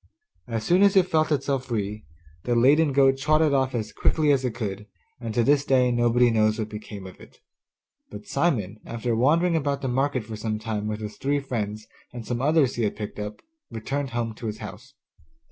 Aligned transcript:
As 0.47 0.63
soon 0.63 0.81
as 0.81 0.95
it 0.95 1.05
felt 1.05 1.31
itself 1.31 1.65
free, 1.65 2.07
the 2.45 2.55
laden 2.55 2.91
goat 2.91 3.19
trotted 3.19 3.53
off 3.53 3.75
as 3.75 3.93
quickly 3.93 4.31
as 4.31 4.43
it 4.43 4.55
could, 4.55 4.87
and 5.19 5.31
to 5.35 5.43
this 5.43 5.63
day 5.63 5.91
nobody 5.91 6.31
knows 6.31 6.57
what 6.57 6.69
became 6.69 7.05
of 7.05 7.19
it. 7.21 7.37
But 8.09 8.25
Simon, 8.25 8.79
after 8.83 9.15
wandering 9.15 9.55
about 9.55 9.81
the 9.83 9.87
market 9.87 10.23
for 10.23 10.35
some 10.35 10.57
time 10.57 10.87
with 10.87 11.01
his 11.01 11.17
three 11.17 11.39
friends 11.39 11.85
and 12.11 12.25
some 12.25 12.41
others 12.41 12.77
he 12.77 12.83
had 12.83 12.95
picked 12.95 13.19
up, 13.19 13.43
returned 13.69 14.09
home 14.09 14.33
to 14.37 14.47
his 14.47 14.57
house. 14.57 14.95